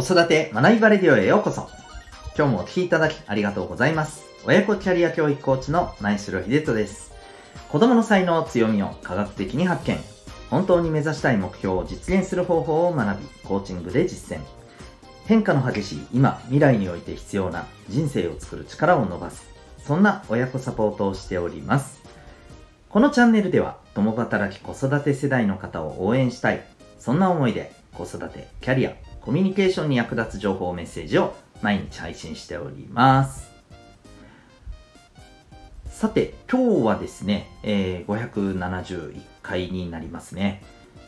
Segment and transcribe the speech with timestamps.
[0.00, 1.68] 子育て学びバレディオへようこそ。
[2.34, 4.24] 今日もお聴きいただきありがとうございます。
[4.46, 7.12] 親子キャリア教育コーチの前城秀人です。
[7.68, 9.98] 子供の才能、強みを科学的に発見。
[10.48, 14.40] 本当に目指したい目標を実現する方法を学び、コーチングで実践。
[15.26, 19.50] 変化の激しい今、未来において必要な人生を作る力を伸ばす。
[19.86, 22.00] そんな親子サポートをしております。
[22.88, 26.64] このチャンネルでは、共働き子育て世代の方を応援したい。
[26.98, 33.50] そんな思いで、子育て、キャリア、コミュニケーションに役立つ情報メッセージを毎日配信しております。
[35.90, 40.62] さて、今日はですね、えー、571回になりますね、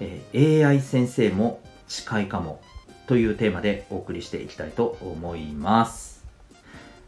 [0.00, 2.62] えー、AI 先生も近いかも
[3.06, 6.24] というテーマでお送りしていきたいと思います。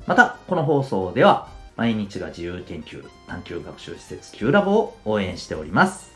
[0.06, 6.10] また、この放送では毎日が自由研究探究学習施設 Q ラボを応援しております。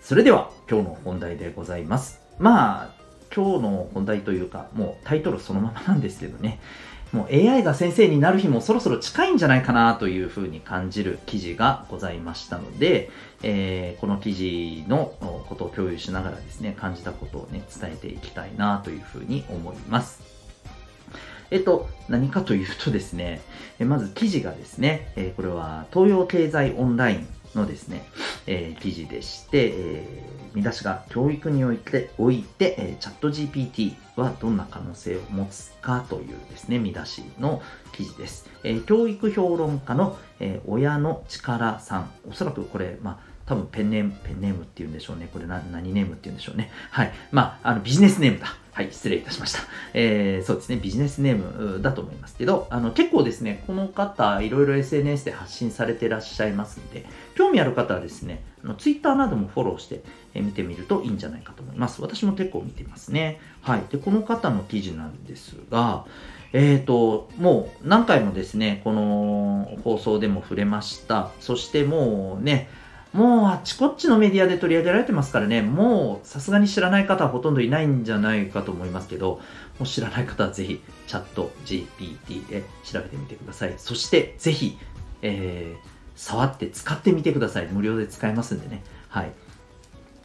[0.00, 2.25] それでは今日の本題でございます。
[2.38, 2.90] まあ、
[3.34, 6.60] 今日の本題というか、もうタイトルそのままなんですけどね、
[7.12, 13.10] もう AI が先生になる日もそろそろ近いんじゃないかなというふうに感じる記事がございましたので、
[13.42, 15.14] えー、この記事の
[15.48, 20.20] ことを共有しながらですね、感じたことをね、伝えていきたいなというふうに思います。
[21.50, 23.40] えっと、何かというとですね、
[23.78, 28.04] まず記事がですね、これは東洋経済オンラインのですね、
[28.46, 38.48] えー、記事でして、えー、見出しが教育において、おいて、えー、チャット GPT はどんな可能性を持つかというですね、見出しの記事です。
[38.62, 45.28] えー、教育評論家の、えー、親の力さん、おそらくこれ、まあ、多分ペンネーム、ペンネームっていうんでしょうね。
[45.32, 46.70] これ何ネームっていうんでしょうね。
[46.90, 47.12] はい。
[47.30, 48.56] まあ、あの、ビジネスネームだ。
[48.76, 49.60] はい、失礼いたしました。
[49.94, 60.02] えー、そうですね、ビジネスネームだと思いますけど、あの、結構ですね、この方、いろいろ SNS で発信されてらっしゃいますので、興味ある方はですね、あの Twitter などもフォローして、
[60.34, 62.02] 見てみるといいんじゃないかと思います。
[62.02, 63.40] 私も結構見てますね。
[63.62, 63.82] はい。
[63.88, 66.04] で、この方の記事なんですが、
[66.52, 71.30] えっ、ー、と、もう何回もですね、この放送でも触れました。
[71.40, 72.68] そしてもうね、
[73.16, 79.40] もうあっちこっちのメディアで取り上げられてますからね、もうさすがに知らない方はほとんどいないんじゃないかと思いますけど、
[79.78, 83.74] もう知らない方はぜひチャット GPT で調べてみてください。
[83.78, 84.76] そしてぜひ、
[85.22, 87.68] えー、触って使ってみてください。
[87.68, 88.82] 無料で使えますんでね。
[89.08, 89.32] はい。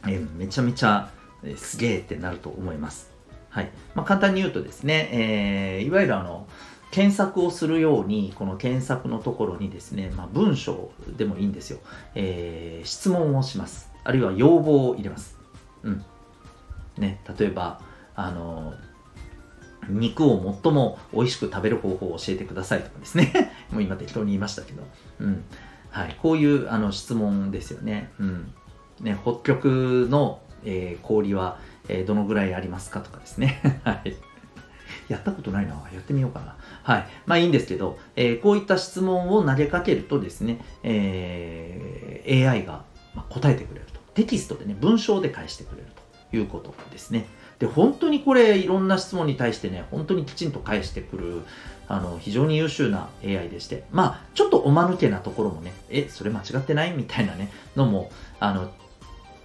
[0.04, 1.10] えー、めちゃめちゃ、
[1.42, 3.10] えー、すげえってなると思います。
[3.48, 3.70] はい。
[3.94, 6.41] まあ、簡単に言うとですね、えー、いわゆるあの、
[6.92, 11.78] 検索をするように、この検索のところにですね、まあ、文章でもいいんですよ。
[12.14, 13.90] えー、質問をします。
[14.04, 15.38] あるいは要望を入れます。
[15.82, 16.04] うん。
[16.98, 17.80] ね、例えば、
[18.14, 18.74] あの、
[19.88, 23.52] 肉を最も美味しく食べる方法を教えてくださいとかですね。
[23.72, 24.82] もう今適当に言いましたけど。
[25.20, 25.44] うん。
[25.90, 26.16] はい。
[26.20, 28.12] こういうあの質問ですよね。
[28.20, 28.52] うん。
[29.00, 33.80] ね、北極の、えー、氷は、えー、どのぐらいありますかとかですね。
[33.82, 34.14] はい。
[35.08, 35.72] やったことないな。
[35.92, 36.56] やってみようかな。
[36.82, 37.06] はい。
[37.26, 42.84] まあいいんですけど、えー、こういった質問を投げかけるとですね、えー、AI が
[43.28, 44.00] 答えてくれると。
[44.14, 45.88] テキストでね、文章で返してくれる
[46.30, 47.26] ということですね。
[47.58, 51.42] で、本当にこれ、いろんな質問に対してね、本当にきちんと返してくる、
[51.88, 56.92] あの、非常に優秀な AI でして、まあ、ちょっとおまぬけなところもね、え、それ間違ってない？
[56.92, 58.10] みたいなね、のも、
[58.40, 58.70] あの、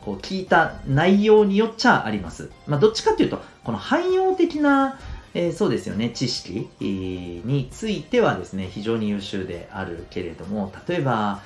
[0.01, 2.50] こう聞いた内容によっちゃあります。
[2.66, 4.97] まあ、どっちかっていうと、この汎用的な
[5.33, 11.41] えー、そうですよね、知識についてはですね、非常に優秀であるけれども、例えば、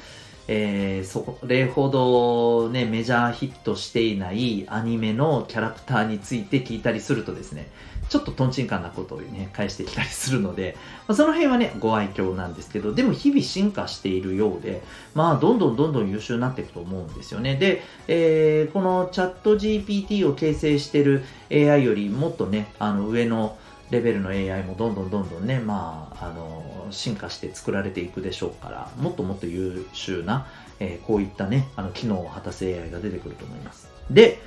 [0.48, 7.70] えー、それほどね、メジャーヒットしていないアニメのキャラクターについて聞いたりするとですね、
[8.10, 10.76] ちょっとトンチンカンなことをね、返してきたりするので、
[11.08, 14.82] まあ、その辺はね、ご愛嬌なんですけど、でも日々進化しているようで、
[15.16, 17.56] まあ、どんどんどんどん優秀になっていくと思うんですよね。
[17.56, 23.58] で、えー、このチャット GPT を形成している AI よりもっとね、あの上の
[23.92, 30.48] レベルの AI もどんどんどんどんね、まあ、あの、進化して作られていくでしょうから、もっともっと優秀な、
[30.80, 33.90] えー、こういったね、あの、機能を果たす AI が出てくると思います。
[34.10, 34.42] で、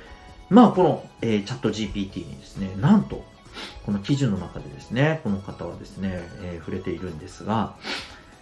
[0.49, 3.23] まあ、この、えー、チャット GPT にですね、なんと、
[3.85, 7.75] この記事の中でですね、この方はですね、えー、触れているんですが、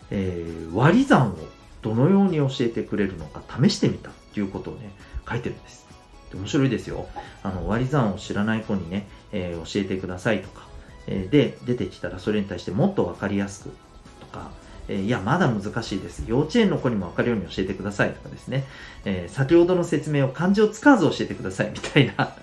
[0.10, 1.38] えー、割り算を
[1.82, 4.92] どのように教えてくれるのか試してみたということをね、
[5.30, 5.86] 書いてるんです。
[6.32, 7.08] で面白いですよ。
[7.44, 10.73] あの、割り算を知らない子にね、えー、教えてくださいとか、
[11.08, 13.72] で出てきたらそれに対してもっと分かりやすく
[14.20, 14.52] とか、
[14.88, 16.24] えいや、まだ難しいです。
[16.28, 18.66] 幼稚園の子にも分かるように教えてくださいとかですね、
[19.06, 22.36] え先ほどの説明を漢字を使わず教えてくださいみたいな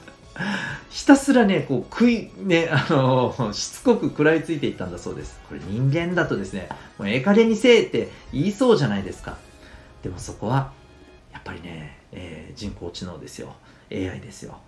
[0.91, 5.41] ひたすらね、こう、食い、ね、あの、しつこく食らいついていったんだそうです。
[5.49, 6.69] これ人間だとですね、
[6.99, 9.37] もうええ加減にせえって言いそうじゃないですか。
[10.03, 10.73] でもそこは、
[11.33, 13.55] やっぱりね、えー、人工知能ですよ。
[13.93, 14.59] AI ですよ。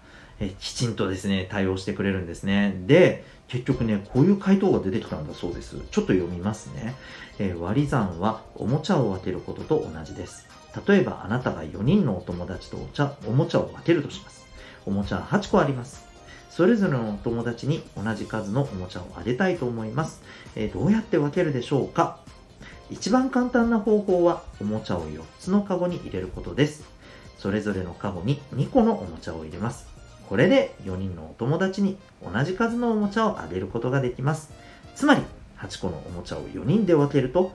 [0.41, 2.83] えきちんとですね、対応してくれるんですね。
[2.87, 5.77] で、結局ね、こういう回答が出てきたんだそうです。
[5.91, 6.95] ちょっと読みますね。
[7.39, 10.49] えー、割り算はおもちゃを分けることと同じです。
[10.87, 14.47] 例えばあなたが4人のお友達とお茶おもちゃを分けるとします。
[14.87, 16.07] おもちゃは8個あります。
[16.49, 20.23] それぞれのお友達に同じ数のおもちゃをあげたいと思います。
[20.57, 22.19] えー、どうやって分けるでしょうか？
[22.91, 26.85] 一番簡単な方法はおもちゃを4つのカゴに入れることです。
[27.39, 29.92] それぞれのカゴに2個のおもちゃを入れます。
[30.33, 34.51] これで4人のお友達に同じ数のおもちゃをあげることができます。
[34.95, 35.21] つまり、
[35.59, 37.53] 8個のおもちゃを4人で分けると、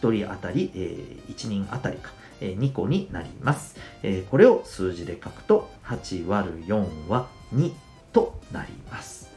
[0.00, 2.10] 1人当たり、えー、1人当たりか、
[2.40, 7.72] えー、2個になります、えー、これを数字で書くと、8割る4は2
[8.12, 9.30] となります。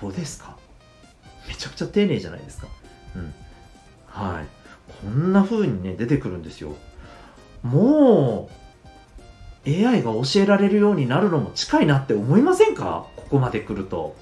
[0.00, 0.56] どうですか？
[1.48, 2.68] めちゃくちゃ丁寧じゃないですか。
[3.16, 3.34] うん。
[4.06, 4.46] はい。
[5.02, 6.76] こんな風にね、出てくるんですよ。
[7.64, 8.57] もう、
[9.68, 13.06] AI が教えられるようになるのも近いなって思いませんか？
[13.16, 14.16] ここまで来ると。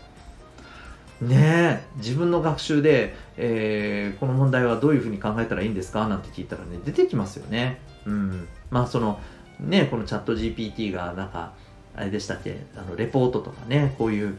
[1.20, 6.08] ねえ自分の学習で、えー、この問題はどういうふうに考えたらいいんですか？
[6.08, 7.81] なんて聞いたらね出てきますよね。
[8.04, 9.19] うん、まあその
[9.60, 11.52] ねこのチャット GPT がなんか
[11.94, 12.58] あれでしたっけ？
[12.76, 14.38] あのレポートとかねこういう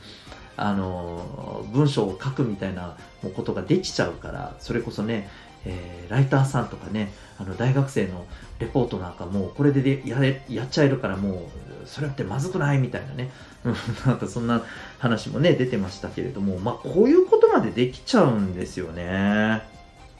[0.56, 2.96] あの文章を書くみたいな
[3.36, 5.30] ことができちゃうからそれこそね
[5.68, 8.26] えー、ライターさんとかね、あの大学生の
[8.60, 11.50] レポートなんかもうこれでやれやっちゃえるからも
[11.84, 13.30] うそれってまずくないみたいなね、
[14.06, 14.64] なんかそんな
[15.00, 19.62] 話もね、出てましたけれども、まあこういうことまでできちゃうんですよね。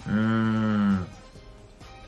[0.08, 1.08] うーん。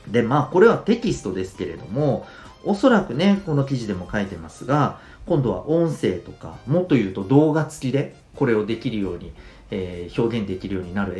[0.08, 2.26] で、まあこれはテキストですけれども、
[2.64, 9.32] おそらくね、この記事でも書いてますが、今度は音声とか、もっと言うと動画付きでこれをできるように、
[9.70, 11.14] えー、表現できるようになる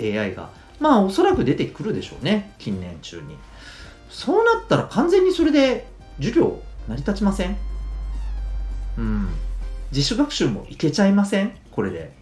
[0.00, 3.36] AI, AI がまあおそらく出てくるでしょうね近年中に。
[4.10, 5.86] そうなったら完全にそれで
[6.18, 7.56] 授業成り立ちません？
[8.98, 9.28] うん。
[9.92, 11.52] 自主学習もいけちゃいません？
[11.70, 12.14] これで。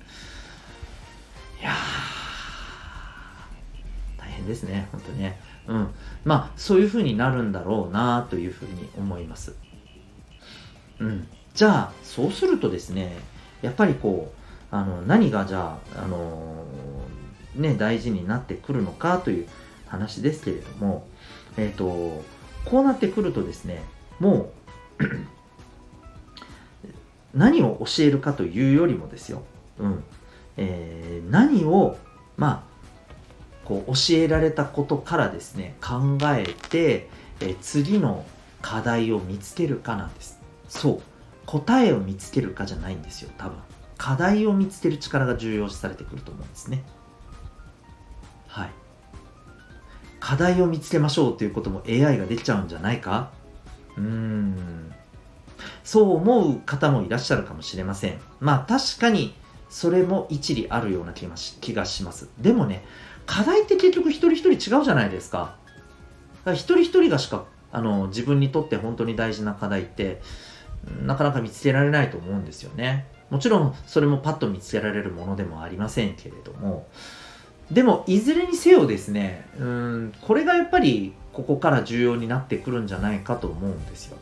[1.61, 1.73] いや
[4.19, 5.41] 大変ですね本当にね。
[5.67, 5.89] うん。
[6.25, 9.55] まあそういうふうになるんだろうなというふうに思います。
[10.99, 11.29] うん。
[11.55, 13.17] じゃあそうするとですね
[13.63, 14.33] やっぱりこ
[14.73, 16.65] うあの何がじゃあ、あの
[17.55, 19.49] ね、大事になってくるのかという
[19.87, 21.07] 話ですけれども、
[21.57, 22.25] えっ、ー、と、
[22.65, 23.83] こうなってくるとですね、
[24.19, 24.53] も
[24.99, 25.05] う
[27.35, 29.43] 何を教えるかというよりもですよ、
[29.79, 30.05] うん、
[30.57, 31.99] えー、何を、
[32.37, 32.75] まあ、
[33.65, 37.09] こう教えられたことからですね、考えて、
[37.41, 38.25] えー、次の
[38.63, 40.41] 課題を見つけるかなんです。
[40.69, 41.03] そう。
[41.47, 43.59] 答えを見つけるかじゃないんですよ、多分。
[43.99, 46.83] 課題を見つける力が重要視されてくると思うんですね。
[48.55, 48.71] はい、
[50.21, 53.33] 課題を見つけましょうということも AI ができちゃうんじゃないか？
[53.97, 54.95] うーん。
[55.83, 58.21] そう思う方もいらっしゃるかもしれません。
[58.39, 59.35] まあ確かに
[59.69, 61.27] それも一理あるような気
[61.75, 62.29] がします。
[62.39, 62.85] でもね
[63.27, 65.57] 課題って結局一人一人違うじゃないですか。
[66.47, 70.23] 一人一人がしかあの自分にとって本当に大事な課題って
[71.03, 73.09] なかなか見つけられないと思うんですよね。
[73.31, 76.87] もちろんそれもパッと見つけられるものでもありませんけれども。
[77.71, 84.17] でもいずれにせよですねうんこれがやっぱりここから重要になってくるんじゃないかと思うんですよ。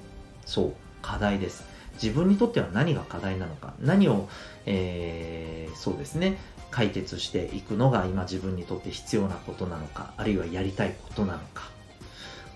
[0.46, 1.64] そう課題です。
[2.02, 3.74] 自分にとっては何が課題なのか。
[3.80, 4.28] 何を、
[4.64, 6.38] えー、そうですね
[6.70, 10.14] 解決していくのが今自分にとって必要なことなのか。
[10.16, 11.70] あるいはやりたいことなのか。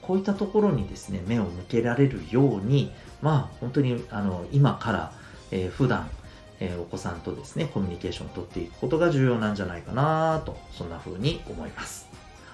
[0.00, 5.12] こういったところにですね目を向けられるようにまあ本当にあの今から、
[5.50, 6.08] えー、普段
[6.60, 12.08] えー、お子さんとですね、コミュニケーションをとっていくことが重要なんじゃないかなと、そんな風に思います。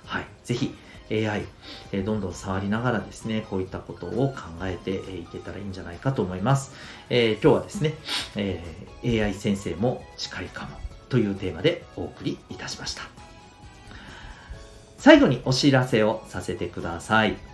[0.05, 0.27] はい。
[0.45, 0.75] ぜひ、
[1.11, 1.45] AI、
[1.93, 6.73] えー、どんどん触りながらですね、こういったことを考えていけたらいいんじゃないかと思います。
[7.11, 7.95] えー、今日はですね、
[8.37, 10.77] え、AI 先生も近いかも
[11.09, 13.03] というテーマでお送りいたしました。
[14.97, 17.52] 最後にお知らせをさせてください。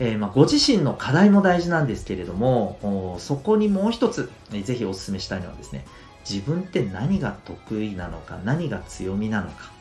[0.00, 5.84] えー、まあ、ご自身の課題も大事なんですけれども、そこにもう一つ、えー、ぜひお勧めしたいのはですね、
[6.28, 9.72] 自分って何が得意なのか、何が強みなのか、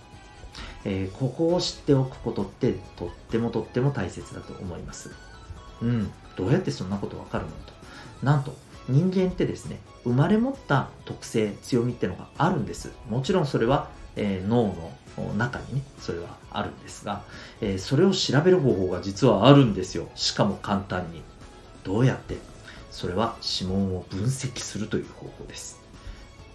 [0.86, 5.12] えー、ここを知っておくことってとってもとっても大切だと思います。
[5.82, 7.74] うん、どうやってそんなことわかるのと。
[8.24, 8.56] なんと、
[8.90, 12.92] 人間ってですね、生まれ持った特性、強みってのがあるんです。
[13.10, 14.76] もちろんそれは、えー、脳
[15.18, 17.24] の中にね、それはあるんですが、
[17.62, 20.08] えー、それを調べる方法が実はあるんですよ。
[20.16, 21.22] しかも簡単に。
[21.84, 22.38] どうやって？
[22.92, 25.80] それは指紋を分析するという方法です。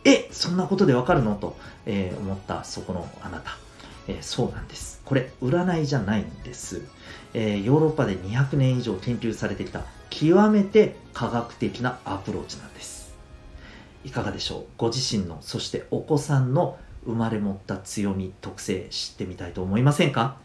[0.05, 1.35] え、そんなことでわかるの？
[1.35, 3.59] と、えー、思ったそこのあなた。
[4.07, 5.03] えー、そうなんです。
[5.05, 6.81] これ、占いじゃないんです。
[7.35, 13.15] えー、ヨーロッパで200年以上研究されてきた極めて科学的なアプローチなんです。
[14.05, 14.65] いかがでしょう？
[14.79, 20.37] ご自身の、そしてお子さんの生まれ持った強み、特性知ってみたいと思いませんか？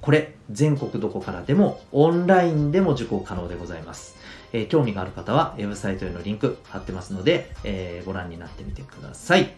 [0.00, 4.16] これ、全国どこからでもオンラインでも受講可能でございます。
[4.52, 9.50] えー、興味がある方はウェブサイトへのリンク貼ってますので、えー、ご覧になってみてください。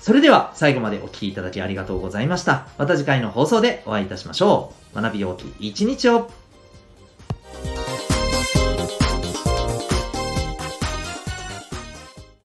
[0.00, 2.68] それでは最後までお聴きいただきありがとうございました。
[2.78, 5.00] また次回の放送でお会いいたしましょう。
[5.00, 6.30] 学びようき一日を